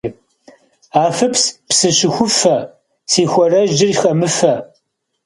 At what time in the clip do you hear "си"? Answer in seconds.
3.11-3.23